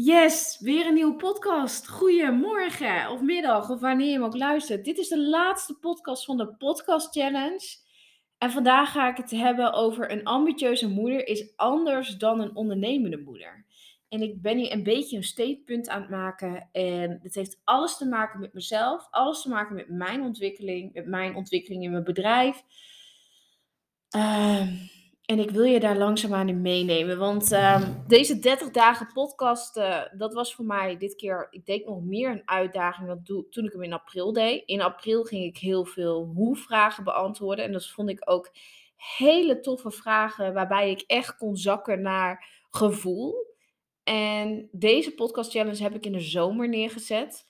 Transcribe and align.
Yes, 0.00 0.58
weer 0.60 0.86
een 0.86 0.94
nieuwe 0.94 1.16
podcast. 1.16 1.88
Goedemorgen 1.88 3.10
of 3.10 3.20
middag 3.20 3.70
of 3.70 3.80
wanneer 3.80 4.06
je 4.06 4.12
hem 4.12 4.22
ook 4.22 4.36
luistert. 4.36 4.84
Dit 4.84 4.98
is 4.98 5.08
de 5.08 5.20
laatste 5.20 5.78
podcast 5.78 6.24
van 6.24 6.36
de 6.36 6.54
Podcast 6.54 7.12
Challenge. 7.12 7.76
En 8.38 8.50
vandaag 8.50 8.92
ga 8.92 9.08
ik 9.10 9.16
het 9.16 9.30
hebben 9.30 9.72
over 9.72 10.10
een 10.10 10.24
ambitieuze 10.24 10.88
moeder 10.88 11.26
is 11.26 11.56
anders 11.56 12.16
dan 12.16 12.40
een 12.40 12.56
ondernemende 12.56 13.18
moeder. 13.18 13.64
En 14.08 14.22
ik 14.22 14.42
ben 14.42 14.56
hier 14.56 14.72
een 14.72 14.82
beetje 14.82 15.16
een 15.16 15.24
statepunt 15.24 15.88
aan 15.88 16.00
het 16.00 16.10
maken. 16.10 16.68
En 16.72 17.18
het 17.22 17.34
heeft 17.34 17.60
alles 17.64 17.96
te 17.96 18.06
maken 18.06 18.40
met 18.40 18.54
mezelf, 18.54 19.08
alles 19.10 19.42
te 19.42 19.48
maken 19.48 19.74
met 19.74 19.88
mijn 19.88 20.22
ontwikkeling, 20.22 20.92
met 20.92 21.06
mijn 21.06 21.34
ontwikkeling 21.34 21.82
in 21.82 21.90
mijn 21.90 22.04
bedrijf. 22.04 22.62
Uh, 24.16 24.68
en 25.28 25.38
ik 25.38 25.50
wil 25.50 25.64
je 25.64 25.80
daar 25.80 25.96
langzaamaan 25.96 26.48
in 26.48 26.62
meenemen. 26.62 27.18
Want 27.18 27.52
uh, 27.52 27.82
deze 28.06 28.38
30 28.38 28.70
dagen 28.70 29.12
podcast, 29.12 29.76
uh, 29.76 30.00
dat 30.12 30.34
was 30.34 30.54
voor 30.54 30.64
mij 30.64 30.96
dit 30.96 31.14
keer, 31.14 31.46
ik 31.50 31.66
denk 31.66 31.86
nog 31.86 32.02
meer 32.02 32.30
een 32.30 32.42
uitdaging 32.44 33.08
dan 33.08 33.46
toen 33.50 33.64
ik 33.64 33.72
hem 33.72 33.82
in 33.82 33.92
april 33.92 34.32
deed. 34.32 34.62
In 34.66 34.80
april 34.80 35.24
ging 35.24 35.44
ik 35.44 35.56
heel 35.56 35.84
veel 35.84 36.30
hoe-vragen 36.34 37.04
beantwoorden. 37.04 37.64
En 37.64 37.72
dat 37.72 37.86
vond 37.86 38.10
ik 38.10 38.22
ook 38.24 38.50
hele 38.96 39.60
toffe 39.60 39.90
vragen 39.90 40.54
waarbij 40.54 40.90
ik 40.90 41.04
echt 41.06 41.36
kon 41.36 41.56
zakken 41.56 42.02
naar 42.02 42.48
gevoel. 42.70 43.34
En 44.04 44.68
deze 44.72 45.14
podcast 45.14 45.50
challenge 45.50 45.82
heb 45.82 45.94
ik 45.94 46.06
in 46.06 46.12
de 46.12 46.20
zomer 46.20 46.68
neergezet. 46.68 47.46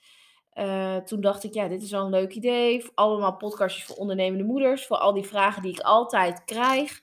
Uh, 0.53 0.97
toen 0.97 1.21
dacht 1.21 1.43
ik, 1.43 1.53
ja, 1.53 1.67
dit 1.67 1.81
is 1.81 1.91
wel 1.91 2.05
een 2.05 2.11
leuk 2.11 2.33
idee. 2.33 2.85
Allemaal 2.93 3.37
podcastjes 3.37 3.85
voor 3.85 3.95
ondernemende 3.95 4.43
moeders. 4.43 4.85
Voor 4.85 4.97
al 4.97 5.13
die 5.13 5.27
vragen 5.27 5.61
die 5.61 5.71
ik 5.71 5.79
altijd 5.79 6.43
krijg. 6.45 7.01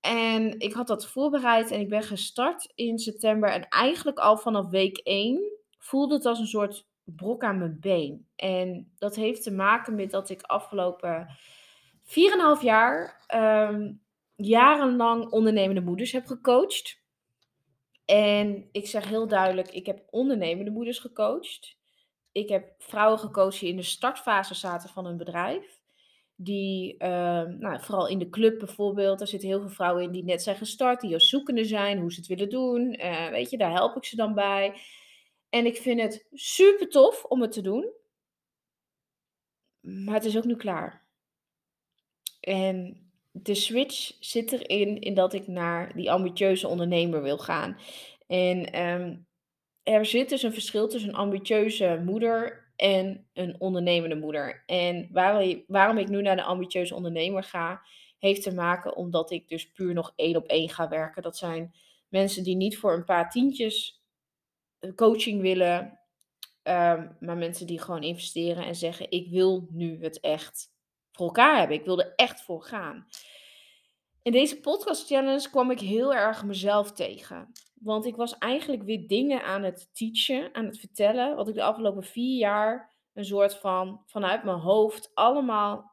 En 0.00 0.60
ik 0.60 0.72
had 0.72 0.86
dat 0.86 1.06
voorbereid 1.06 1.70
en 1.70 1.80
ik 1.80 1.88
ben 1.88 2.02
gestart 2.02 2.72
in 2.74 2.98
september. 2.98 3.50
En 3.50 3.68
eigenlijk 3.68 4.18
al 4.18 4.36
vanaf 4.36 4.68
week 4.68 4.98
1 4.98 5.40
voelde 5.78 6.14
het 6.14 6.24
als 6.24 6.38
een 6.38 6.46
soort 6.46 6.86
brok 7.04 7.44
aan 7.44 7.58
mijn 7.58 7.76
been. 7.80 8.28
En 8.36 8.92
dat 8.98 9.16
heeft 9.16 9.42
te 9.42 9.52
maken 9.52 9.94
met 9.94 10.10
dat 10.10 10.30
ik 10.30 10.42
afgelopen 10.42 11.28
4,5 12.04 12.62
jaar 12.62 13.24
um, 13.70 14.02
jarenlang 14.36 15.30
ondernemende 15.30 15.80
moeders 15.80 16.12
heb 16.12 16.26
gecoacht. 16.26 17.02
En 18.04 18.68
ik 18.72 18.86
zeg 18.86 19.08
heel 19.08 19.28
duidelijk, 19.28 19.68
ik 19.68 19.86
heb 19.86 20.06
ondernemende 20.10 20.70
moeders 20.70 20.98
gecoacht. 20.98 21.76
Ik 22.32 22.48
heb 22.48 22.74
vrouwen 22.78 23.18
gecoacht 23.18 23.60
die 23.60 23.68
in 23.68 23.76
de 23.76 23.82
startfase 23.82 24.54
zaten 24.54 24.88
van 24.88 25.06
een 25.06 25.16
bedrijf 25.16 25.77
die, 26.40 26.96
ehm, 26.98 27.58
nou, 27.58 27.80
vooral 27.80 28.08
in 28.08 28.18
de 28.18 28.28
club 28.28 28.58
bijvoorbeeld, 28.58 29.18
daar 29.18 29.28
zitten 29.28 29.48
heel 29.48 29.60
veel 29.60 29.68
vrouwen 29.68 30.02
in 30.02 30.10
die 30.10 30.24
net 30.24 30.42
zijn 30.42 30.56
gestart, 30.56 31.00
die 31.00 31.14
als 31.14 31.28
zoekende 31.28 31.64
zijn, 31.64 31.98
hoe 31.98 32.12
ze 32.12 32.18
het 32.18 32.28
willen 32.28 32.48
doen. 32.48 33.00
Uh, 33.00 33.28
weet 33.28 33.50
je, 33.50 33.58
daar 33.58 33.72
help 33.72 33.96
ik 33.96 34.04
ze 34.04 34.16
dan 34.16 34.34
bij. 34.34 34.80
En 35.48 35.66
ik 35.66 35.76
vind 35.76 36.00
het 36.00 36.26
super 36.32 36.88
tof 36.88 37.24
om 37.24 37.40
het 37.40 37.52
te 37.52 37.60
doen. 37.60 37.92
Maar 39.80 40.14
het 40.14 40.24
is 40.24 40.36
ook 40.36 40.44
nu 40.44 40.56
klaar. 40.56 41.06
En 42.40 43.06
de 43.30 43.54
switch 43.54 44.16
zit 44.20 44.52
erin, 44.52 45.00
in 45.00 45.14
dat 45.14 45.32
ik 45.32 45.46
naar 45.46 45.96
die 45.96 46.10
ambitieuze 46.10 46.68
ondernemer 46.68 47.22
wil 47.22 47.38
gaan. 47.38 47.78
En 48.26 48.82
um, 48.82 49.26
er 49.82 50.06
zit 50.06 50.28
dus 50.28 50.42
een 50.42 50.52
verschil 50.52 50.88
tussen 50.88 51.10
een 51.10 51.16
ambitieuze 51.16 52.02
moeder 52.04 52.67
en 52.78 53.26
een 53.32 53.60
ondernemende 53.60 54.16
moeder. 54.16 54.62
En 54.66 55.08
waarom, 55.66 55.98
ik 55.98 56.08
nu 56.08 56.22
naar 56.22 56.36
de 56.36 56.42
ambitieuze 56.42 56.94
ondernemer 56.94 57.42
ga, 57.42 57.82
heeft 58.18 58.42
te 58.42 58.54
maken 58.54 58.96
omdat 58.96 59.30
ik 59.30 59.48
dus 59.48 59.72
puur 59.72 59.94
nog 59.94 60.12
één 60.16 60.36
op 60.36 60.46
één 60.46 60.68
ga 60.68 60.88
werken. 60.88 61.22
Dat 61.22 61.36
zijn 61.36 61.74
mensen 62.08 62.42
die 62.42 62.56
niet 62.56 62.78
voor 62.78 62.92
een 62.92 63.04
paar 63.04 63.30
tientjes 63.30 64.02
eh, 64.78 64.94
coaching 64.94 65.40
willen, 65.40 65.98
um, 66.62 67.16
maar 67.20 67.36
mensen 67.36 67.66
die 67.66 67.80
gewoon 67.80 68.02
investeren 68.02 68.64
en 68.64 68.76
zeggen: 68.76 69.10
Ik 69.10 69.30
wil 69.30 69.66
nu 69.70 70.02
het 70.02 70.20
echt 70.20 70.72
voor 71.12 71.26
elkaar 71.26 71.58
hebben. 71.58 71.76
Ik 71.76 71.84
wil 71.84 72.00
er 72.00 72.12
echt 72.16 72.42
voor 72.42 72.62
gaan. 72.62 73.06
In 74.22 74.32
deze 74.32 74.60
podcast 74.60 75.06
challenge 75.06 75.50
kwam 75.50 75.70
ik 75.70 75.80
heel 75.80 76.14
erg 76.14 76.44
mezelf 76.44 76.92
tegen. 76.92 77.52
Want 77.80 78.06
ik 78.06 78.16
was 78.16 78.38
eigenlijk 78.38 78.82
weer 78.82 79.06
dingen 79.06 79.42
aan 79.42 79.62
het 79.62 79.88
teachen, 79.92 80.54
aan 80.54 80.64
het 80.64 80.78
vertellen, 80.78 81.36
wat 81.36 81.48
ik 81.48 81.54
de 81.54 81.62
afgelopen 81.62 82.04
vier 82.04 82.38
jaar 82.38 82.96
een 83.14 83.24
soort 83.24 83.54
van 83.54 84.02
vanuit 84.06 84.44
mijn 84.44 84.58
hoofd 84.58 85.10
allemaal 85.14 85.92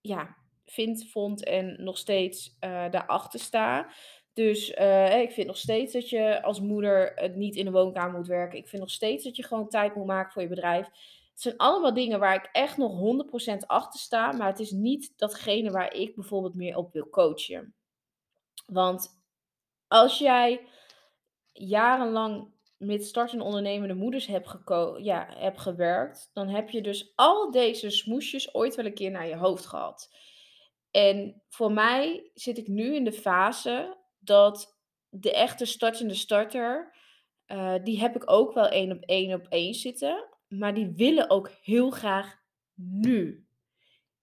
ja, 0.00 0.36
vind, 0.64 1.10
vond 1.10 1.44
en 1.44 1.84
nog 1.84 1.98
steeds 1.98 2.56
uh, 2.60 2.90
daarachter 2.90 3.40
sta. 3.40 3.90
Dus 4.32 4.70
uh, 4.70 5.20
ik 5.20 5.32
vind 5.32 5.46
nog 5.46 5.56
steeds 5.56 5.92
dat 5.92 6.08
je 6.08 6.42
als 6.42 6.60
moeder 6.60 7.12
het 7.14 7.36
niet 7.36 7.56
in 7.56 7.64
de 7.64 7.70
woonkamer 7.70 8.18
moet 8.18 8.26
werken. 8.26 8.58
Ik 8.58 8.68
vind 8.68 8.82
nog 8.82 8.90
steeds 8.90 9.24
dat 9.24 9.36
je 9.36 9.42
gewoon 9.42 9.68
tijd 9.68 9.94
moet 9.94 10.06
maken 10.06 10.32
voor 10.32 10.42
je 10.42 10.48
bedrijf. 10.48 10.86
Het 11.30 11.40
zijn 11.40 11.56
allemaal 11.56 11.94
dingen 11.94 12.18
waar 12.18 12.34
ik 12.34 12.48
echt 12.52 12.76
nog 12.76 13.24
100% 13.52 13.56
achter 13.66 14.00
sta. 14.00 14.32
Maar 14.32 14.46
het 14.46 14.60
is 14.60 14.70
niet 14.70 15.12
datgene 15.16 15.70
waar 15.70 15.94
ik 15.94 16.14
bijvoorbeeld 16.14 16.54
meer 16.54 16.76
op 16.76 16.92
wil 16.92 17.08
coachen. 17.08 17.74
Want 18.66 19.20
als 19.88 20.18
jij 20.18 20.66
jarenlang 21.58 22.54
met 22.76 23.04
startende 23.04 23.44
ondernemende 23.44 23.94
moeders 23.94 24.26
hebt, 24.26 24.48
geko 24.48 24.98
ja, 24.98 25.26
hebt 25.36 25.60
gewerkt, 25.60 26.30
dan 26.32 26.48
heb 26.48 26.70
je 26.70 26.80
dus 26.80 27.12
al 27.14 27.50
deze 27.50 27.90
smoesjes 27.90 28.54
ooit 28.54 28.74
wel 28.74 28.84
een 28.84 28.94
keer 28.94 29.10
naar 29.10 29.28
je 29.28 29.36
hoofd 29.36 29.66
gehad. 29.66 30.14
En 30.90 31.42
voor 31.48 31.72
mij 31.72 32.30
zit 32.34 32.58
ik 32.58 32.68
nu 32.68 32.94
in 32.94 33.04
de 33.04 33.12
fase 33.12 33.96
dat 34.18 34.78
de 35.08 35.32
echte 35.32 35.64
startende 35.64 36.14
starter, 36.14 36.94
uh, 37.46 37.74
die 37.82 38.00
heb 38.00 38.16
ik 38.16 38.30
ook 38.30 38.54
wel 38.54 38.68
één 38.68 38.92
op 38.92 39.02
één 39.02 39.34
op 39.34 39.46
één 39.48 39.74
zitten, 39.74 40.28
maar 40.48 40.74
die 40.74 40.92
willen 40.96 41.30
ook 41.30 41.50
heel 41.62 41.90
graag 41.90 42.38
nu. 42.74 43.46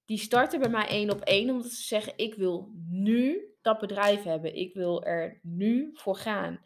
Die 0.05 0.17
starten 0.17 0.59
bij 0.59 0.69
mij 0.69 0.87
één 0.87 1.11
op 1.11 1.21
één 1.21 1.49
omdat 1.49 1.71
ze 1.71 1.83
zeggen: 1.83 2.13
ik 2.15 2.35
wil 2.35 2.71
nu 2.89 3.53
dat 3.61 3.79
bedrijf 3.79 4.23
hebben, 4.23 4.55
ik 4.55 4.73
wil 4.73 5.03
er 5.03 5.39
nu 5.43 5.89
voor 5.93 6.15
gaan. 6.15 6.59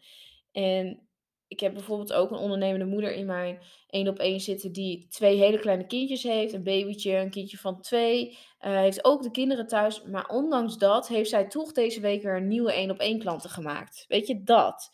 En 0.58 1.08
ik 1.48 1.60
heb 1.60 1.72
bijvoorbeeld 1.72 2.12
ook 2.12 2.30
een 2.30 2.36
ondernemende 2.36 2.84
moeder 2.84 3.12
in 3.12 3.26
mijn 3.26 3.58
één 3.86 4.08
op 4.08 4.18
één 4.18 4.40
zitten 4.40 4.72
die 4.72 5.06
twee 5.08 5.36
hele 5.36 5.58
kleine 5.58 5.86
kindjes 5.86 6.22
heeft. 6.22 6.52
Een 6.52 6.62
babytje, 6.62 7.16
een 7.16 7.30
kindje 7.30 7.58
van 7.58 7.80
twee. 7.80 8.28
Uh, 8.30 8.36
heeft 8.76 9.04
ook 9.04 9.22
de 9.22 9.30
kinderen 9.30 9.66
thuis. 9.66 10.02
Maar 10.02 10.28
ondanks 10.28 10.78
dat 10.78 11.08
heeft 11.08 11.30
zij 11.30 11.48
toch 11.48 11.72
deze 11.72 12.00
week 12.00 12.22
weer 12.22 12.36
een 12.36 12.48
nieuwe 12.48 12.72
één 12.72 12.90
op 12.90 12.98
één 12.98 13.18
klanten 13.18 13.50
gemaakt. 13.50 14.04
Weet 14.08 14.26
je, 14.26 14.42
dat. 14.42 14.90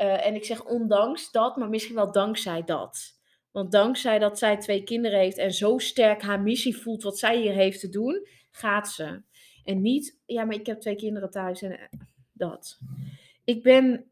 Uh, 0.00 0.26
en 0.26 0.34
ik 0.34 0.44
zeg 0.44 0.64
ondanks 0.64 1.30
dat, 1.30 1.56
maar 1.56 1.68
misschien 1.68 1.94
wel 1.94 2.12
dankzij 2.12 2.64
dat. 2.64 3.18
Want 3.50 3.72
dankzij 3.72 4.18
dat 4.18 4.38
zij 4.38 4.56
twee 4.56 4.82
kinderen 4.82 5.18
heeft 5.18 5.38
en 5.38 5.52
zo 5.52 5.78
sterk 5.78 6.22
haar 6.22 6.40
missie 6.40 6.76
voelt 6.76 7.02
wat 7.02 7.18
zij 7.18 7.40
hier 7.40 7.52
heeft 7.52 7.80
te 7.80 7.88
doen, 7.88 8.28
gaat 8.50 8.88
ze. 8.88 9.22
En 9.64 9.80
niet, 9.80 10.20
ja, 10.26 10.44
maar 10.44 10.54
ik 10.54 10.66
heb 10.66 10.80
twee 10.80 10.96
kinderen 10.96 11.30
thuis 11.30 11.62
en 11.62 11.70
uh, 11.70 11.78
dat. 12.32 12.78
Ik 13.44 13.62
ben 13.62 14.08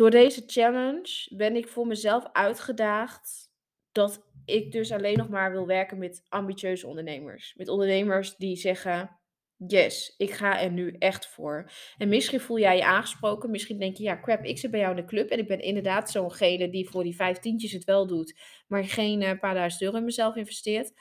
door 0.00 0.10
deze 0.10 0.42
challenge 0.46 1.36
ben 1.36 1.56
ik 1.56 1.68
voor 1.68 1.86
mezelf 1.86 2.24
uitgedaagd 2.32 3.50
dat 3.92 4.26
ik 4.44 4.72
dus 4.72 4.92
alleen 4.92 5.16
nog 5.16 5.28
maar 5.28 5.50
wil 5.50 5.66
werken 5.66 5.98
met 5.98 6.24
ambitieuze 6.28 6.86
ondernemers. 6.86 7.54
Met 7.56 7.68
ondernemers 7.68 8.36
die 8.36 8.56
zeggen: 8.56 9.20
Yes, 9.56 10.14
ik 10.16 10.30
ga 10.30 10.60
er 10.60 10.70
nu 10.70 10.96
echt 10.98 11.26
voor. 11.26 11.70
En 11.98 12.08
misschien 12.08 12.40
voel 12.40 12.58
jij 12.58 12.76
je 12.76 12.84
aangesproken. 12.84 13.50
Misschien 13.50 13.78
denk 13.78 13.96
je: 13.96 14.02
Ja, 14.02 14.20
crap, 14.20 14.44
ik 14.44 14.58
zit 14.58 14.70
bij 14.70 14.80
jou 14.80 14.96
in 14.96 15.02
de 15.02 15.08
club. 15.08 15.30
En 15.30 15.38
ik 15.38 15.48
ben 15.48 15.60
inderdaad 15.60 16.10
zo'ngene 16.10 16.70
die 16.70 16.88
voor 16.88 17.02
die 17.02 17.16
vijftientjes 17.16 17.72
het 17.72 17.84
wel 17.84 18.06
doet. 18.06 18.38
Maar 18.68 18.84
geen 18.84 19.20
uh, 19.20 19.38
paar 19.40 19.54
duizend 19.54 19.82
euro 19.82 19.96
in 19.96 20.04
mezelf 20.04 20.36
investeert. 20.36 20.92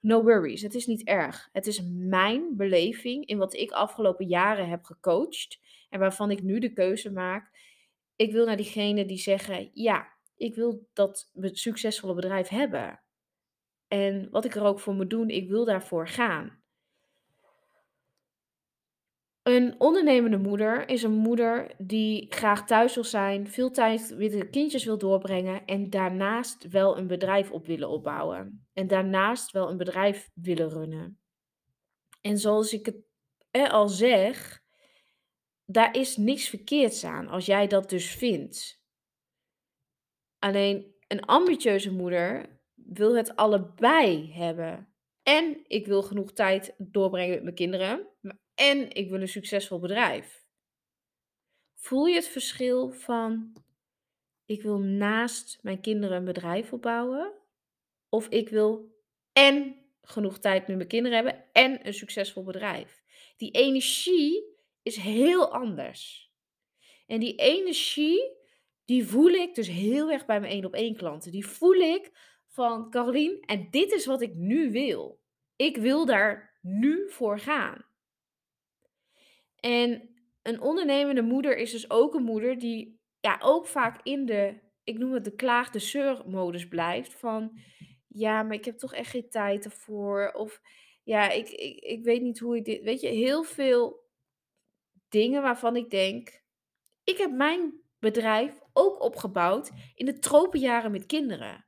No 0.00 0.22
worries, 0.22 0.62
het 0.62 0.74
is 0.74 0.86
niet 0.86 1.04
erg. 1.04 1.48
Het 1.52 1.66
is 1.66 1.82
mijn 1.94 2.56
beleving 2.56 3.26
in 3.26 3.38
wat 3.38 3.54
ik 3.54 3.70
afgelopen 3.70 4.26
jaren 4.26 4.68
heb 4.68 4.84
gecoacht. 4.84 5.60
En 5.90 6.00
waarvan 6.00 6.30
ik 6.30 6.42
nu 6.42 6.58
de 6.58 6.72
keuze 6.72 7.12
maak 7.12 7.50
ik 8.20 8.32
wil 8.32 8.46
naar 8.46 8.56
diegenen 8.56 9.06
die 9.06 9.18
zeggen: 9.18 9.70
ja, 9.72 10.08
ik 10.36 10.54
wil 10.54 10.88
dat 10.92 11.30
succesvolle 11.34 12.14
bedrijf 12.14 12.48
hebben. 12.48 13.02
En 13.88 14.30
wat 14.30 14.44
ik 14.44 14.54
er 14.54 14.62
ook 14.62 14.80
voor 14.80 14.94
moet 14.94 15.10
doen, 15.10 15.28
ik 15.28 15.48
wil 15.48 15.64
daarvoor 15.64 16.08
gaan. 16.08 16.62
Een 19.42 19.74
ondernemende 19.78 20.38
moeder 20.38 20.88
is 20.88 21.02
een 21.02 21.16
moeder 21.16 21.74
die 21.78 22.34
graag 22.34 22.66
thuis 22.66 22.94
wil 22.94 23.04
zijn, 23.04 23.48
veel 23.48 23.70
tijd 23.70 24.14
met 24.18 24.30
de 24.30 24.48
kindjes 24.50 24.84
wil 24.84 24.98
doorbrengen 24.98 25.64
en 25.64 25.90
daarnaast 25.90 26.68
wel 26.68 26.98
een 26.98 27.06
bedrijf 27.06 27.50
op 27.50 27.66
willen 27.66 27.88
opbouwen. 27.88 28.66
En 28.72 28.86
daarnaast 28.86 29.50
wel 29.50 29.70
een 29.70 29.76
bedrijf 29.76 30.30
willen 30.34 30.68
runnen. 30.68 31.20
En 32.20 32.38
zoals 32.38 32.72
ik 32.72 32.86
het 32.86 33.70
al 33.70 33.88
zeg, 33.88 34.59
daar 35.72 35.96
is 35.96 36.16
niks 36.16 36.48
verkeerds 36.48 37.04
aan 37.04 37.28
als 37.28 37.46
jij 37.46 37.66
dat 37.66 37.90
dus 37.90 38.14
vindt. 38.14 38.82
Alleen 40.38 40.94
een 41.08 41.24
ambitieuze 41.24 41.92
moeder 41.92 42.58
wil 42.74 43.16
het 43.16 43.36
allebei 43.36 44.32
hebben. 44.32 44.94
En 45.22 45.64
ik 45.66 45.86
wil 45.86 46.02
genoeg 46.02 46.32
tijd 46.32 46.74
doorbrengen 46.78 47.34
met 47.34 47.42
mijn 47.42 47.54
kinderen. 47.54 48.08
En 48.54 48.90
ik 48.90 49.10
wil 49.10 49.20
een 49.20 49.28
succesvol 49.28 49.78
bedrijf. 49.78 50.44
Voel 51.74 52.06
je 52.06 52.14
het 52.14 52.28
verschil 52.28 52.90
van 52.90 53.52
ik 54.44 54.62
wil 54.62 54.78
naast 54.78 55.58
mijn 55.62 55.80
kinderen 55.80 56.16
een 56.16 56.24
bedrijf 56.24 56.72
opbouwen? 56.72 57.32
Of 58.08 58.28
ik 58.28 58.48
wil 58.48 58.98
en 59.32 59.76
genoeg 60.02 60.38
tijd 60.38 60.66
met 60.66 60.76
mijn 60.76 60.88
kinderen 60.88 61.16
hebben 61.16 61.44
en 61.52 61.86
een 61.86 61.94
succesvol 61.94 62.44
bedrijf. 62.44 63.02
Die 63.36 63.50
energie 63.50 64.50
is 64.82 64.96
heel 64.96 65.52
anders. 65.52 66.32
En 67.06 67.20
die 67.20 67.34
energie, 67.34 68.36
die 68.84 69.06
voel 69.06 69.30
ik 69.30 69.54
dus 69.54 69.68
heel 69.68 70.10
erg 70.10 70.26
bij 70.26 70.40
mijn 70.40 70.52
één 70.52 70.64
op 70.64 70.74
één 70.74 70.96
klanten. 70.96 71.32
Die 71.32 71.46
voel 71.46 71.74
ik 71.74 72.10
van 72.46 72.90
Carolien 72.90 73.40
en 73.40 73.68
dit 73.70 73.92
is 73.92 74.06
wat 74.06 74.22
ik 74.22 74.34
nu 74.34 74.70
wil. 74.70 75.20
Ik 75.56 75.76
wil 75.76 76.06
daar 76.06 76.58
nu 76.62 77.10
voor 77.10 77.38
gaan. 77.38 77.84
En 79.56 80.10
een 80.42 80.60
ondernemende 80.60 81.22
moeder 81.22 81.56
is 81.56 81.70
dus 81.70 81.90
ook 81.90 82.14
een 82.14 82.22
moeder 82.22 82.58
die 82.58 83.00
ja, 83.20 83.38
ook 83.42 83.66
vaak 83.66 84.00
in 84.02 84.26
de, 84.26 84.60
ik 84.84 84.98
noem 84.98 85.12
het 85.12 85.24
de 85.24 85.34
klaagde 85.34 85.78
zeur-modus 85.78 86.68
blijft. 86.68 87.14
Van 87.14 87.58
ja, 88.08 88.42
maar 88.42 88.56
ik 88.56 88.64
heb 88.64 88.78
toch 88.78 88.94
echt 88.94 89.10
geen 89.10 89.30
tijd 89.30 89.64
ervoor. 89.64 90.32
Of 90.32 90.60
ja, 91.02 91.30
ik, 91.30 91.48
ik, 91.48 91.78
ik 91.78 92.04
weet 92.04 92.22
niet 92.22 92.38
hoe 92.38 92.56
ik 92.56 92.64
dit. 92.64 92.82
Weet 92.82 93.00
je, 93.00 93.08
heel 93.08 93.42
veel 93.42 94.08
dingen 95.10 95.42
waarvan 95.42 95.76
ik 95.76 95.90
denk. 95.90 96.42
Ik 97.04 97.18
heb 97.18 97.30
mijn 97.32 97.80
bedrijf 97.98 98.60
ook 98.72 99.02
opgebouwd 99.02 99.70
in 99.94 100.06
de 100.06 100.18
tropenjaren 100.18 100.90
met 100.90 101.06
kinderen. 101.06 101.64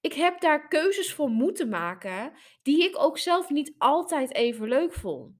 Ik 0.00 0.12
heb 0.12 0.40
daar 0.40 0.68
keuzes 0.68 1.12
voor 1.12 1.28
moeten 1.28 1.68
maken 1.68 2.32
die 2.62 2.84
ik 2.84 2.98
ook 2.98 3.18
zelf 3.18 3.50
niet 3.50 3.74
altijd 3.78 4.34
even 4.34 4.68
leuk 4.68 4.92
vond. 4.92 5.38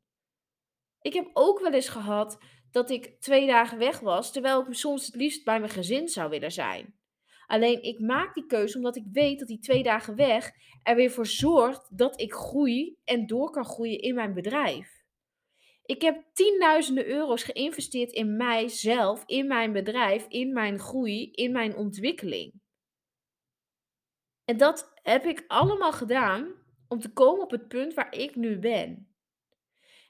Ik 1.00 1.12
heb 1.12 1.30
ook 1.32 1.60
wel 1.60 1.72
eens 1.72 1.88
gehad 1.88 2.38
dat 2.70 2.90
ik 2.90 3.20
twee 3.20 3.46
dagen 3.46 3.78
weg 3.78 4.00
was, 4.00 4.32
terwijl 4.32 4.66
ik 4.66 4.74
soms 4.74 5.06
het 5.06 5.14
liefst 5.14 5.44
bij 5.44 5.58
mijn 5.58 5.72
gezin 5.72 6.08
zou 6.08 6.30
willen 6.30 6.52
zijn. 6.52 6.98
Alleen 7.46 7.82
ik 7.82 8.00
maak 8.00 8.34
die 8.34 8.46
keuze 8.46 8.76
omdat 8.76 8.96
ik 8.96 9.04
weet 9.12 9.38
dat 9.38 9.48
die 9.48 9.58
twee 9.58 9.82
dagen 9.82 10.16
weg 10.16 10.50
er 10.82 10.96
weer 10.96 11.10
voor 11.10 11.26
zorgt 11.26 11.98
dat 11.98 12.20
ik 12.20 12.32
groei 12.32 12.96
en 13.04 13.26
door 13.26 13.50
kan 13.50 13.64
groeien 13.64 13.98
in 13.98 14.14
mijn 14.14 14.34
bedrijf. 14.34 14.99
Ik 15.90 16.02
heb 16.02 16.24
tienduizenden 16.32 17.06
euro's 17.06 17.42
geïnvesteerd 17.42 18.12
in 18.12 18.36
mijzelf, 18.36 19.22
in 19.26 19.46
mijn 19.46 19.72
bedrijf, 19.72 20.26
in 20.28 20.52
mijn 20.52 20.78
groei, 20.78 21.30
in 21.30 21.52
mijn 21.52 21.76
ontwikkeling. 21.76 22.52
En 24.44 24.56
dat 24.56 24.92
heb 24.94 25.24
ik 25.24 25.44
allemaal 25.46 25.92
gedaan 25.92 26.54
om 26.88 27.00
te 27.00 27.12
komen 27.12 27.42
op 27.42 27.50
het 27.50 27.68
punt 27.68 27.94
waar 27.94 28.14
ik 28.14 28.36
nu 28.36 28.58
ben. 28.58 29.14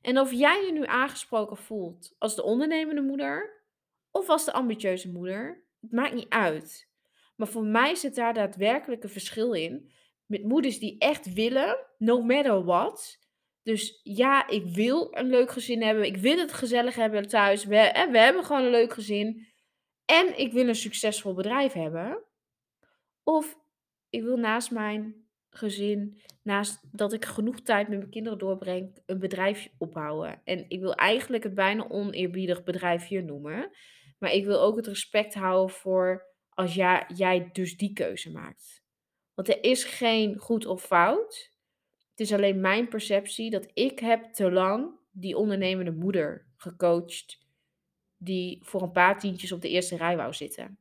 En 0.02 0.18
of 0.18 0.32
jij 0.32 0.64
je 0.64 0.72
nu 0.72 0.86
aangesproken 0.86 1.56
voelt 1.56 2.14
als 2.18 2.34
de 2.36 2.42
ondernemende 2.42 3.02
moeder 3.02 3.64
of 4.10 4.28
als 4.28 4.44
de 4.44 4.52
ambitieuze 4.52 5.12
moeder, 5.12 5.64
het 5.80 5.92
maakt 5.92 6.14
niet 6.14 6.28
uit. 6.28 6.88
Maar 7.36 7.48
voor 7.48 7.64
mij 7.64 7.94
zit 7.94 8.14
daar 8.14 8.34
daadwerkelijk 8.34 9.02
een 9.02 9.10
verschil 9.10 9.52
in. 9.52 9.90
Met 10.26 10.44
moeders 10.44 10.78
die 10.78 10.98
echt 10.98 11.32
willen, 11.32 11.86
no 11.98 12.22
matter 12.22 12.64
what. 12.64 13.18
Dus 13.62 14.00
ja, 14.02 14.48
ik 14.48 14.64
wil 14.66 15.08
een 15.10 15.26
leuk 15.26 15.50
gezin 15.50 15.82
hebben. 15.82 16.04
Ik 16.04 16.16
wil 16.16 16.38
het 16.38 16.52
gezellig 16.52 16.94
hebben 16.94 17.28
thuis. 17.28 17.64
We, 17.64 18.08
we 18.10 18.18
hebben 18.18 18.44
gewoon 18.44 18.64
een 18.64 18.70
leuk 18.70 18.92
gezin. 18.92 19.46
En 20.04 20.38
ik 20.38 20.52
wil 20.52 20.68
een 20.68 20.74
succesvol 20.74 21.34
bedrijf 21.34 21.72
hebben. 21.72 22.24
Of 23.22 23.58
ik 24.08 24.22
wil 24.22 24.36
naast 24.36 24.70
mijn 24.70 25.28
gezin, 25.50 26.22
naast 26.42 26.80
dat 26.92 27.12
ik 27.12 27.24
genoeg 27.24 27.60
tijd 27.60 27.88
met 27.88 27.98
mijn 27.98 28.10
kinderen 28.10 28.38
doorbreng, 28.38 29.02
een 29.06 29.18
bedrijf 29.18 29.68
opbouwen. 29.78 30.40
En 30.44 30.64
ik 30.68 30.80
wil 30.80 30.94
eigenlijk 30.94 31.42
het 31.42 31.54
bijna 31.54 31.88
oneerbiedig 31.88 32.62
bedrijfje 32.62 33.22
noemen. 33.22 33.70
Maar 34.18 34.32
ik 34.32 34.44
wil 34.44 34.60
ook 34.60 34.76
het 34.76 34.86
respect 34.86 35.34
houden 35.34 35.74
voor 35.74 36.26
als 36.48 36.74
jij 37.08 37.48
dus 37.52 37.76
die 37.76 37.92
keuze 37.92 38.30
maakt. 38.30 38.84
Want 39.34 39.48
er 39.48 39.64
is 39.64 39.84
geen 39.84 40.38
goed 40.38 40.66
of 40.66 40.82
fout. 40.82 41.49
Het 42.20 42.28
is 42.28 42.34
alleen 42.34 42.60
mijn 42.60 42.88
perceptie 42.88 43.50
dat 43.50 43.70
ik 43.74 43.98
heb 43.98 44.24
te 44.24 44.50
lang 44.50 44.90
die 45.10 45.36
ondernemende 45.36 45.92
moeder 45.92 46.46
gecoacht. 46.56 47.38
Die 48.16 48.58
voor 48.62 48.82
een 48.82 48.92
paar 48.92 49.18
tientjes 49.18 49.52
op 49.52 49.60
de 49.60 49.68
eerste 49.68 49.96
rij 49.96 50.16
wou 50.16 50.32
zitten. 50.32 50.78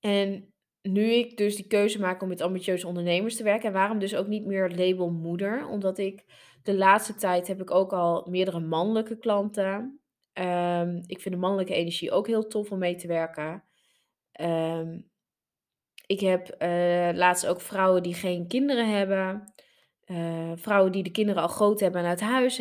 En 0.00 0.54
nu 0.82 1.02
ik 1.02 1.36
dus 1.36 1.56
die 1.56 1.66
keuze 1.66 2.00
maak 2.00 2.22
om 2.22 2.28
met 2.28 2.40
ambitieuze 2.40 2.86
ondernemers 2.86 3.36
te 3.36 3.42
werken. 3.42 3.66
En 3.66 3.72
waarom 3.72 3.98
dus 3.98 4.14
ook 4.14 4.26
niet 4.26 4.46
meer 4.46 4.70
label 4.70 5.10
moeder? 5.10 5.66
Omdat 5.66 5.98
ik 5.98 6.24
de 6.62 6.76
laatste 6.76 7.14
tijd 7.14 7.46
heb 7.46 7.60
ik 7.60 7.70
ook 7.70 7.92
al 7.92 8.26
meerdere 8.30 8.60
mannelijke 8.60 9.18
klanten. 9.18 10.00
Um, 10.32 11.02
ik 11.06 11.20
vind 11.20 11.34
de 11.34 11.40
mannelijke 11.40 11.74
energie 11.74 12.10
ook 12.10 12.26
heel 12.26 12.46
tof 12.46 12.70
om 12.70 12.78
mee 12.78 12.94
te 12.94 13.06
werken. 13.06 13.64
Um, 14.40 15.09
ik 16.10 16.20
heb 16.20 16.54
uh, 16.58 17.10
laatst 17.12 17.46
ook 17.46 17.60
vrouwen 17.60 18.02
die 18.02 18.14
geen 18.14 18.48
kinderen 18.48 18.88
hebben. 18.88 19.52
Uh, 20.06 20.52
vrouwen 20.54 20.92
die 20.92 21.02
de 21.02 21.10
kinderen 21.10 21.42
al 21.42 21.48
groot 21.48 21.80
hebben 21.80 22.00
en 22.00 22.08
uit 22.08 22.20
huis. 22.20 22.60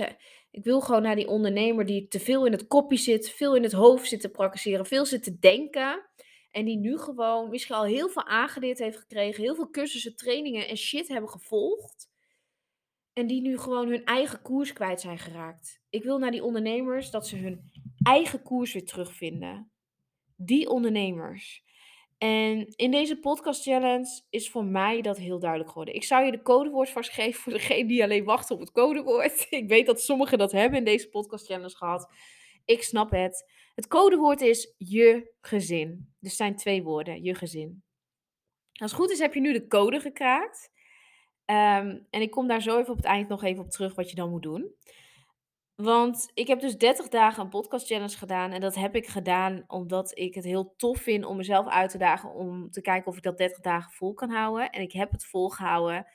Ik 0.51 0.63
wil 0.63 0.81
gewoon 0.81 1.01
naar 1.01 1.15
die 1.15 1.27
ondernemer 1.27 1.85
die 1.85 2.07
te 2.07 2.19
veel 2.19 2.45
in 2.45 2.51
het 2.51 2.67
kopje 2.67 2.97
zit, 2.97 3.29
veel 3.29 3.55
in 3.55 3.63
het 3.63 3.71
hoofd 3.71 4.07
zit 4.07 4.21
te 4.21 4.29
praktiseren, 4.29 4.85
veel 4.85 5.05
zit 5.05 5.23
te 5.23 5.39
denken. 5.39 6.09
En 6.51 6.65
die 6.65 6.77
nu 6.77 6.97
gewoon 6.97 7.49
misschien 7.49 7.75
al 7.75 7.83
heel 7.83 8.09
veel 8.09 8.25
aangeleerd 8.25 8.79
heeft 8.79 8.97
gekregen, 8.97 9.43
heel 9.43 9.55
veel 9.55 9.69
cursussen, 9.69 10.15
trainingen 10.15 10.67
en 10.67 10.77
shit 10.77 11.07
hebben 11.07 11.29
gevolgd. 11.29 12.09
En 13.13 13.27
die 13.27 13.41
nu 13.41 13.57
gewoon 13.57 13.89
hun 13.89 14.05
eigen 14.05 14.41
koers 14.41 14.73
kwijt 14.73 15.01
zijn 15.01 15.19
geraakt. 15.19 15.81
Ik 15.89 16.03
wil 16.03 16.17
naar 16.17 16.31
die 16.31 16.43
ondernemers 16.43 17.11
dat 17.11 17.27
ze 17.27 17.37
hun 17.37 17.71
eigen 18.03 18.41
koers 18.41 18.73
weer 18.73 18.85
terugvinden. 18.85 19.71
Die 20.35 20.69
ondernemers. 20.69 21.67
En 22.19 22.67
in 22.75 22.91
deze 22.91 23.19
podcast 23.19 23.63
challenge 23.63 24.21
is 24.29 24.49
voor 24.49 24.65
mij 24.65 25.01
dat 25.01 25.17
heel 25.17 25.39
duidelijk 25.39 25.69
geworden. 25.69 25.95
Ik 25.95 26.03
zou 26.03 26.25
je 26.25 26.31
de 26.31 26.41
codewoord 26.41 26.89
vast 26.89 27.11
geven 27.11 27.41
voor 27.41 27.53
degene 27.53 27.87
die 27.87 28.03
alleen 28.03 28.23
wachten 28.23 28.55
op 28.55 28.61
het 28.61 28.71
codewoord. 28.71 29.47
Ik 29.49 29.67
weet 29.67 29.85
dat 29.85 30.01
sommigen 30.01 30.37
dat 30.37 30.51
hebben 30.51 30.79
in 30.79 30.85
deze 30.85 31.09
podcast 31.09 31.45
challenge 31.45 31.75
gehad. 31.75 32.13
Ik 32.65 32.83
snap 32.83 33.11
het. 33.11 33.51
Het 33.75 33.87
codewoord 33.87 34.41
is 34.41 34.73
je 34.77 35.33
gezin. 35.41 36.13
Dus 36.19 36.35
zijn 36.35 36.55
twee 36.55 36.83
woorden, 36.83 37.23
je 37.23 37.35
gezin. 37.35 37.83
Als 38.73 38.91
het 38.91 38.99
goed 38.99 39.11
is 39.11 39.19
heb 39.19 39.33
je 39.33 39.39
nu 39.39 39.53
de 39.53 39.67
code 39.67 39.99
gekraakt. 39.99 40.71
Um, 41.45 42.07
en 42.09 42.21
ik 42.21 42.31
kom 42.31 42.47
daar 42.47 42.61
zo 42.61 42.79
even 42.79 42.91
op 42.91 42.97
het 42.97 43.05
eind 43.05 43.27
nog 43.27 43.43
even 43.43 43.63
op 43.63 43.69
terug 43.69 43.95
wat 43.95 44.09
je 44.09 44.15
dan 44.15 44.29
moet 44.29 44.43
doen. 44.43 44.75
Want 45.81 46.31
ik 46.33 46.47
heb 46.47 46.59
dus 46.59 46.77
30 46.77 47.07
dagen 47.07 47.43
een 47.43 47.49
podcast 47.49 47.87
challenge 47.87 48.17
gedaan. 48.17 48.51
En 48.51 48.61
dat 48.61 48.75
heb 48.75 48.95
ik 48.95 49.07
gedaan 49.07 49.63
omdat 49.67 50.17
ik 50.17 50.35
het 50.35 50.43
heel 50.43 50.73
tof 50.77 50.97
vind 50.97 51.25
om 51.25 51.37
mezelf 51.37 51.67
uit 51.67 51.91
te 51.91 51.97
dagen. 51.97 52.33
Om 52.33 52.71
te 52.71 52.81
kijken 52.81 53.11
of 53.11 53.17
ik 53.17 53.23
dat 53.23 53.37
30 53.37 53.59
dagen 53.59 53.91
vol 53.91 54.13
kan 54.13 54.29
houden. 54.29 54.69
En 54.69 54.81
ik 54.81 54.91
heb 54.91 55.11
het 55.11 55.25
volgehouden. 55.25 56.05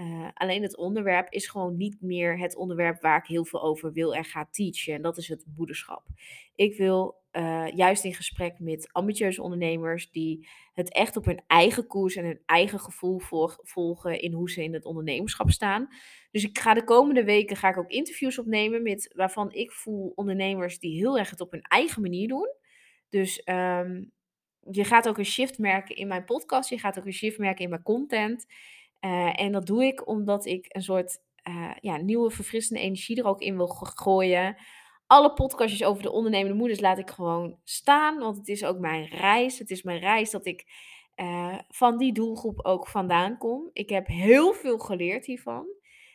Uh, 0.00 0.28
alleen 0.34 0.62
het 0.62 0.76
onderwerp 0.76 1.32
is 1.32 1.46
gewoon 1.46 1.76
niet 1.76 2.00
meer 2.00 2.38
het 2.38 2.56
onderwerp 2.56 3.02
waar 3.02 3.18
ik 3.18 3.26
heel 3.26 3.44
veel 3.44 3.62
over 3.62 3.92
wil 3.92 4.14
en 4.14 4.24
ga 4.24 4.48
teachen. 4.50 4.94
En 4.94 5.02
dat 5.02 5.16
is 5.16 5.28
het 5.28 5.46
moederschap. 5.56 6.06
Ik 6.54 6.76
wil 6.76 7.23
uh, 7.36 7.66
juist 7.74 8.04
in 8.04 8.14
gesprek 8.14 8.58
met 8.58 8.88
ambitieuze 8.92 9.42
ondernemers 9.42 10.10
die 10.10 10.48
het 10.72 10.92
echt 10.92 11.16
op 11.16 11.24
hun 11.24 11.42
eigen 11.46 11.86
koers 11.86 12.14
en 12.14 12.24
hun 12.24 12.40
eigen 12.46 12.80
gevoel 12.80 13.20
volgen 13.62 14.20
in 14.20 14.32
hoe 14.32 14.50
ze 14.50 14.62
in 14.62 14.74
het 14.74 14.84
ondernemerschap 14.84 15.50
staan. 15.50 15.88
Dus 16.30 16.44
ik 16.44 16.58
ga 16.58 16.74
de 16.74 16.84
komende 16.84 17.24
weken 17.24 17.56
ga 17.56 17.68
ik 17.68 17.78
ook 17.78 17.90
interviews 17.90 18.38
opnemen 18.38 18.82
met 18.82 19.12
waarvan 19.16 19.52
ik 19.52 19.72
voel 19.72 20.12
ondernemers 20.14 20.78
die 20.78 20.98
heel 20.98 21.18
erg 21.18 21.30
het 21.30 21.40
op 21.40 21.50
hun 21.50 21.62
eigen 21.62 22.02
manier 22.02 22.28
doen. 22.28 22.48
Dus 23.08 23.42
um, 23.44 24.12
je 24.70 24.84
gaat 24.84 25.08
ook 25.08 25.18
een 25.18 25.24
shift 25.24 25.58
merken 25.58 25.96
in 25.96 26.08
mijn 26.08 26.24
podcast. 26.24 26.68
Je 26.68 26.78
gaat 26.78 26.98
ook 26.98 27.06
een 27.06 27.12
shift 27.12 27.38
merken 27.38 27.64
in 27.64 27.70
mijn 27.70 27.82
content. 27.82 28.46
Uh, 29.00 29.40
en 29.40 29.52
dat 29.52 29.66
doe 29.66 29.84
ik 29.84 30.06
omdat 30.08 30.46
ik 30.46 30.66
een 30.68 30.82
soort 30.82 31.18
uh, 31.48 31.72
ja, 31.80 31.96
nieuwe 31.96 32.30
verfrissende 32.30 32.82
energie 32.82 33.18
er 33.18 33.26
ook 33.26 33.40
in 33.40 33.56
wil 33.56 33.68
gooien 33.68 34.56
alle 35.06 35.32
podcastjes 35.32 35.84
over 35.84 36.02
de 36.02 36.10
ondernemende 36.10 36.56
moeders 36.56 36.80
laat 36.80 36.98
ik 36.98 37.10
gewoon 37.10 37.58
staan. 37.64 38.18
Want 38.18 38.36
het 38.36 38.48
is 38.48 38.64
ook 38.64 38.78
mijn 38.78 39.06
reis. 39.06 39.58
Het 39.58 39.70
is 39.70 39.82
mijn 39.82 39.98
reis 39.98 40.30
dat 40.30 40.46
ik 40.46 40.64
uh, 41.16 41.58
van 41.68 41.98
die 41.98 42.12
doelgroep 42.12 42.64
ook 42.64 42.88
vandaan 42.88 43.38
kom. 43.38 43.70
Ik 43.72 43.88
heb 43.88 44.06
heel 44.06 44.52
veel 44.52 44.78
geleerd 44.78 45.26
hiervan. 45.26 45.66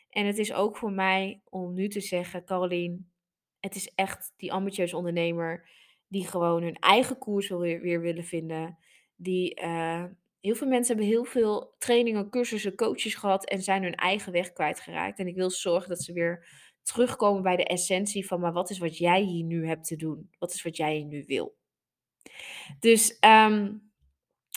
En 0.10 0.26
het 0.26 0.38
is 0.38 0.54
ook 0.54 0.78
voor 0.78 0.92
mij 0.92 1.42
om 1.50 1.74
nu 1.74 1.88
te 1.88 2.02
zeggen, 2.02 2.46
Carolien, 2.46 3.12
het 3.60 3.76
is 3.76 3.92
echt 3.96 4.34
die 4.38 4.54
ambitieuze 4.54 4.98
ondernemer 4.98 5.70
die 6.08 6.28
gewoon 6.28 6.64
hun 6.64 6.76
eigen 6.80 7.18
koers 7.18 7.50
weer, 7.50 7.82
weer 7.82 8.02
willen 8.02 8.24
vinden. 8.24 8.78
Die, 9.16 9.56
eh, 9.56 10.04
heel 10.40 10.56
veel 10.56 10.68
mensen 10.68 10.96
hebben 10.96 11.14
heel 11.14 11.24
veel 11.24 11.76
trainingen, 11.78 12.30
cursussen, 12.30 12.76
coaches 12.76 13.16
gehad 13.16 13.46
en 13.46 13.62
zijn 13.62 13.84
hun 13.84 13.96
eigen 13.96 14.32
weg 14.32 14.54
kwijtgeraakt. 14.54 15.20
En 15.20 15.28
ik 15.28 15.36
wil 15.36 15.50
zorgen 15.50 15.90
dat 15.90 16.04
ze 16.04 16.14
weer 16.14 16.48
terugkomen 16.84 17.42
bij 17.42 17.56
de 17.56 17.66
essentie 17.66 18.28
van, 18.28 18.40
maar 18.40 18.54
wat 18.54 18.70
is 18.70 18.78
wat 18.78 18.98
jij 18.98 19.22
hier 19.22 19.44
nu 19.44 19.68
hebt 19.68 19.88
te 19.88 19.96
doen? 19.96 20.30
Wat 20.40 20.54
is 20.54 20.64
wat 20.64 20.78
jij 20.78 20.96
hier 20.96 21.06
nu 21.06 21.24
wil? 21.28 21.58
Dus 22.80 23.20
ehm, 23.20 23.74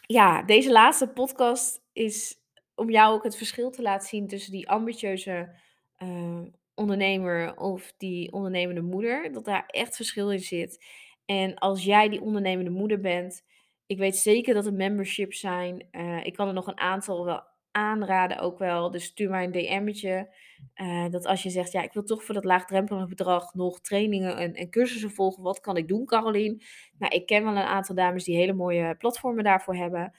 ja, 0.07 0.43
deze 0.43 0.73
laatste 0.73 1.09
podcast 1.09 1.83
is 1.93 2.41
om 2.75 2.91
jou 2.91 3.15
ook 3.15 3.25
het 3.25 3.37
verschil 3.37 3.71
te 3.71 3.83
laten 3.83 4.09
zien 4.09 4.29
tussen 4.29 4.53
die 4.53 4.69
ambitieuze 4.69 5.61
uh, 5.99 6.43
ondernemer 6.75 7.57
of 7.57 7.93
die 7.97 8.33
ondernemende 8.33 8.83
moeder. 8.83 9.33
Dat 9.33 9.45
daar 9.45 9.67
echt 9.67 9.97
verschil 9.97 10.31
in 10.31 10.41
zit. 10.41 10.85
En 11.25 11.55
als 11.55 11.85
jij 11.85 12.09
die 12.09 12.21
ondernemende 12.21 12.71
moeder 12.71 13.01
bent, 13.01 13.43
ik 13.87 13.99
weet 13.99 14.17
zeker 14.17 14.55
dat 14.55 14.67
er 14.67 14.73
memberships 14.73 15.41
zijn. 15.41 15.89
Uh, 15.93 16.25
ik 16.25 16.35
kan 16.35 16.49
er 16.49 16.55
nog 16.55 16.67
een 16.67 16.81
aantal 16.81 17.25
wel 17.25 17.43
aanraden 17.73 18.39
ook 18.39 18.59
wel. 18.59 18.91
Dus 18.91 19.05
stuur 19.05 19.31
mij 19.31 19.45
een 19.45 19.53
DM'tje. 19.53 20.35
Uh, 20.77 21.09
dat 21.11 21.27
als 21.27 21.43
je 21.43 21.51
zegt, 21.51 21.73
ja, 21.73 21.83
ik 21.83 21.93
wil 21.93 22.03
toch 22.03 22.25
voor 22.25 22.35
dat 22.35 22.45
laagdrempelige 22.45 23.07
bedrag 23.07 23.55
nog 23.55 23.81
trainingen 23.81 24.37
en, 24.37 24.55
en 24.55 24.71
cursussen 24.71 25.11
volgen. 25.11 25.43
Wat 25.43 25.61
kan 25.61 25.77
ik 25.77 25.89
doen, 25.89 26.07
Carolien? 26.07 26.63
Nou, 26.99 27.15
ik 27.15 27.27
ken 27.27 27.45
wel 27.45 27.53
een 27.53 27.63
aantal 27.63 27.95
dames 27.95 28.25
die 28.25 28.37
hele 28.37 28.53
mooie 28.53 28.95
platformen 28.95 29.45
daarvoor 29.45 29.75
hebben. 29.75 30.13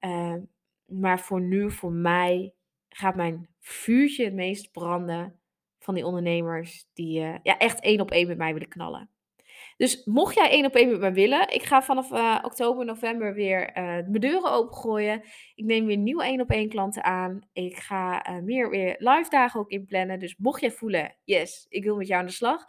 Uh, 0.00 0.34
maar 0.86 1.20
voor 1.20 1.40
nu, 1.40 1.70
voor 1.70 1.92
mij, 1.92 2.54
gaat 2.88 3.16
mijn 3.16 3.48
vuurtje 3.58 4.24
het 4.24 4.34
meest 4.34 4.72
branden 4.72 5.40
van 5.78 5.94
die 5.94 6.06
ondernemers 6.06 6.86
die 6.92 7.20
uh, 7.20 7.34
ja, 7.42 7.58
echt 7.58 7.80
één 7.80 8.00
op 8.00 8.10
één 8.10 8.26
met 8.26 8.38
mij 8.38 8.52
willen 8.52 8.68
knallen. 8.68 9.08
Dus 9.80 10.04
mocht 10.04 10.34
jij 10.34 10.50
één 10.50 10.66
op 10.66 10.74
één 10.74 10.90
met 10.90 11.00
mij 11.00 11.12
willen, 11.12 11.54
ik 11.54 11.62
ga 11.62 11.82
vanaf 11.82 12.10
uh, 12.10 12.38
oktober, 12.42 12.84
november 12.84 13.34
weer 13.34 13.68
uh, 13.68 13.84
mijn 13.84 14.12
deuren 14.12 14.52
opengooien. 14.52 15.22
Ik 15.54 15.64
neem 15.64 15.86
weer 15.86 15.96
nieuwe 15.96 16.24
één 16.24 16.40
op 16.40 16.50
één 16.50 16.68
klanten 16.68 17.04
aan. 17.04 17.40
Ik 17.52 17.76
ga 17.76 18.24
meer 18.42 18.70
weer 18.70 18.94
live 18.98 19.30
dagen 19.30 19.60
ook 19.60 19.70
inplannen. 19.70 20.18
Dus 20.18 20.36
mocht 20.38 20.60
jij 20.60 20.70
voelen, 20.70 21.16
yes, 21.24 21.66
ik 21.68 21.84
wil 21.84 21.96
met 21.96 22.06
jou 22.06 22.20
aan 22.20 22.26
de 22.26 22.32
slag 22.32 22.66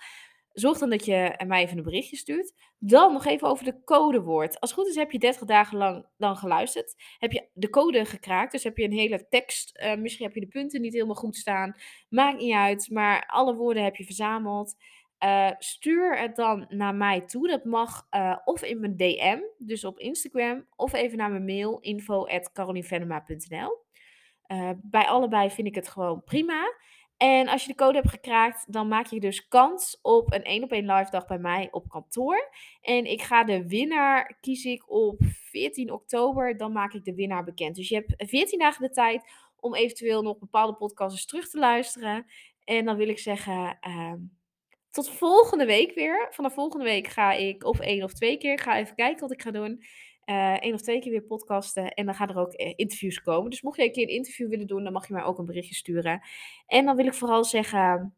Zorg 0.54 0.78
dan 0.78 0.90
dat 0.90 1.06
je 1.06 1.44
mij 1.48 1.64
even 1.64 1.78
een 1.78 1.84
berichtje 1.84 2.16
stuurt. 2.16 2.54
Dan 2.80 3.14
nog 3.14 3.26
even 3.26 3.48
over 3.48 3.66
de 3.66 3.84
codewoord. 3.84 4.60
Als 4.60 4.70
het 4.70 4.80
goed 4.80 4.90
is 4.90 4.96
heb 4.96 5.12
je 5.12 5.20
30 5.20 5.48
dagen 5.48 5.78
lang 5.78 6.06
dan 6.18 6.38
geluisterd. 6.38 6.96
Heb 7.20 7.32
je 7.32 7.50
de 7.54 7.70
code 7.70 8.06
gekraakt. 8.06 8.52
Dus 8.52 8.64
heb 8.64 8.78
je 8.78 8.84
een 8.84 8.92
hele 8.92 9.28
tekst. 9.28 9.84
Misschien 9.98 10.26
heb 10.26 10.36
je 10.36 10.42
de 10.42 10.48
punten 10.48 10.82
niet 10.82 10.94
helemaal 10.94 11.16
goed 11.16 11.36
staan. 11.36 11.76
Maakt 12.10 12.38
niet 12.38 12.54
uit. 12.54 12.90
Maar 12.90 13.26
alle 13.28 13.56
woorden 13.56 13.84
heb 13.84 13.96
je 13.96 14.04
verzameld. 14.04 14.76
Uh, 15.24 15.52
stuur 15.58 16.20
het 16.20 16.36
dan 16.36 16.66
naar 16.70 16.96
mij 16.96 17.22
toe. 17.22 17.48
Dat 17.48 17.64
mag 17.64 18.08
uh, 18.12 18.38
of 18.46 18.64
in 18.64 18.80
mijn 18.80 18.98
DM, 18.98 19.40
dus 19.58 19.86
op 19.86 20.00
Instagram, 20.00 20.66
of 20.76 20.94
even 20.94 21.18
naar 21.18 21.30
mijn 21.30 21.46
mail 21.46 21.80
info@carolinvenema.nl. 21.80 23.86
bij 24.82 25.06
allebei 25.06 25.50
vind 25.50 25.68
ik 25.68 25.76
het 25.76 25.88
gewoon 25.88 26.24
prima. 26.24 26.74
En 27.22 27.48
als 27.48 27.62
je 27.62 27.68
de 27.68 27.76
code 27.76 27.98
hebt 27.98 28.10
gekraakt, 28.10 28.74
dan 28.74 28.88
maak 28.88 29.06
je 29.06 29.20
dus 29.20 29.48
kans 29.48 30.00
op 30.02 30.34
een 30.34 30.44
1 30.44 30.64
op 30.64 30.72
1 30.72 30.86
live 30.86 31.12
dag 31.12 31.28
bij 31.28 31.38
mij 31.38 31.68
op 31.72 31.90
kantoor. 31.90 32.50
En 32.82 33.06
ik 33.06 33.22
ga 33.22 33.44
de 33.44 33.68
winnaar 33.68 34.38
kies 34.40 34.66
ik 34.66 34.92
op 34.92 35.22
14 35.24 35.92
oktober. 35.92 36.58
Dan 36.58 36.72
maak 36.72 36.94
ik 36.94 37.04
de 37.04 37.16
winnaar 37.16 37.44
bekend. 37.44 37.76
Dus 37.76 37.90
je 37.90 37.96
hebt 37.96 38.30
14 38.30 38.60
dagen 38.60 38.82
de 38.82 38.90
tijd 38.90 39.24
om 39.60 39.76
eventueel 39.76 40.22
nog 40.22 40.40
bepaalde 40.40 40.74
podcasts 40.74 41.26
terug 41.26 41.50
te 41.50 41.60
luisteren. 41.60 42.26
En 42.64 42.86
dan 42.86 42.98
wil 42.98 43.08
ik 43.08 43.20
zeggen, 43.20 43.78
uh, 43.88 44.14
tot 44.92 45.10
volgende 45.10 45.66
week 45.66 45.96
weer. 45.96 46.28
Vanaf 46.32 46.54
volgende 46.54 46.86
week 46.86 47.08
ga 47.08 47.32
ik 47.32 47.64
of 47.64 47.80
één 47.80 48.04
of 48.04 48.14
twee 48.14 48.38
keer. 48.38 48.60
Ga 48.60 48.78
even 48.78 48.96
kijken 48.96 49.22
wat 49.22 49.32
ik 49.32 49.42
ga 49.42 49.52
doen 49.52 49.84
uh, 50.26 50.64
één 50.64 50.74
of 50.74 50.82
twee 50.82 51.00
keer 51.00 51.12
weer 51.12 51.24
podcasten. 51.24 51.94
En 51.94 52.06
dan 52.06 52.16
gaan 52.16 52.30
er 52.30 52.38
ook 52.38 52.54
uh, 52.54 52.74
interviews 52.76 53.22
komen. 53.22 53.50
Dus 53.50 53.62
mocht 53.62 53.78
je 53.78 53.84
een 53.84 53.92
keer 53.92 54.04
een 54.04 54.16
interview 54.16 54.50
willen 54.50 54.68
doen, 54.68 54.84
dan 54.84 54.94
mag 54.94 55.08
je 55.08 55.14
mij 55.14 55.24
ook 55.24 55.38
een 55.38 55.46
berichtje 55.46 55.76
sturen. 55.76 56.22
En 56.68 56.86
dan 56.86 56.96
wil 56.96 57.06
ik 57.06 57.14
vooral 57.14 57.44
zeggen, 57.44 58.16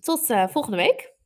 tot 0.00 0.30
uh, 0.30 0.48
volgende 0.48 0.76
week. 0.76 1.16